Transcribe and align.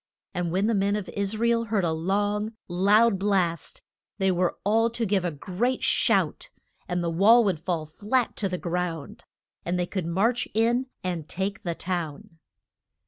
And 0.33 0.51
when 0.51 0.65
the 0.65 0.73
men 0.73 0.95
of 0.95 1.07
Is 1.09 1.37
ra 1.37 1.47
el 1.49 1.65
heard 1.65 1.83
a 1.83 1.91
long 1.91 2.53
loud 2.67 3.19
blast 3.19 3.83
they 4.17 4.31
were 4.31 4.57
all 4.65 4.89
to 4.89 5.05
give 5.05 5.23
a 5.23 5.29
great 5.29 5.83
shout 5.83 6.49
and 6.87 7.03
the 7.03 7.09
wall 7.11 7.43
would 7.43 7.59
fall 7.59 7.85
flat 7.85 8.35
to 8.37 8.49
the 8.49 8.57
ground, 8.57 9.25
and 9.63 9.77
they 9.77 9.85
could 9.85 10.07
march 10.07 10.47
in 10.55 10.87
and 11.03 11.29
take 11.29 11.61
the 11.61 11.75
town. 11.75 12.39